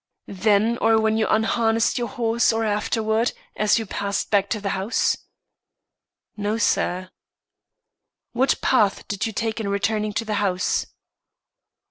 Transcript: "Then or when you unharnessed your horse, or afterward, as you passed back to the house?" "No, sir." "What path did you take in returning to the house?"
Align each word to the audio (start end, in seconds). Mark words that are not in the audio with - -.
"Then 0.25 0.79
or 0.79 0.99
when 0.99 1.15
you 1.19 1.27
unharnessed 1.29 1.99
your 1.99 2.07
horse, 2.07 2.51
or 2.51 2.65
afterward, 2.65 3.33
as 3.55 3.77
you 3.77 3.85
passed 3.85 4.31
back 4.31 4.49
to 4.49 4.59
the 4.59 4.69
house?" 4.69 5.15
"No, 6.35 6.57
sir." 6.57 7.11
"What 8.31 8.59
path 8.61 9.07
did 9.07 9.27
you 9.27 9.31
take 9.31 9.59
in 9.59 9.69
returning 9.69 10.13
to 10.13 10.25
the 10.25 10.33
house?" 10.41 10.87